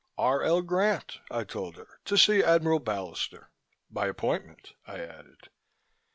"R. 0.17 0.41
L. 0.41 0.63
Grant," 0.63 1.19
I 1.29 1.43
told 1.43 1.75
her. 1.75 1.99
"To 2.05 2.17
see 2.17 2.43
Admiral 2.43 2.79
Ballister. 2.79 3.49
By 3.91 4.07
appointment," 4.07 4.73
I 4.87 4.97
added. 4.99 5.49